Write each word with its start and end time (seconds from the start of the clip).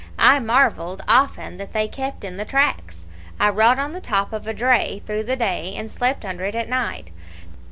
I 0.17 0.39
marvelled 0.39 1.03
often 1.07 1.57
that 1.57 1.73
they 1.73 1.87
kept 1.87 2.23
in 2.23 2.37
the 2.37 2.43
tracks. 2.43 3.05
I 3.39 3.49
rode 3.49 3.77
on 3.77 3.93
the 3.93 4.01
top 4.01 4.33
of 4.33 4.47
a 4.47 4.51
dray 4.55 5.03
through 5.05 5.25
the 5.25 5.35
day, 5.35 5.75
and 5.77 5.91
slept 5.91 6.25
under 6.25 6.43
it 6.45 6.55
at 6.55 6.67
night. 6.67 7.11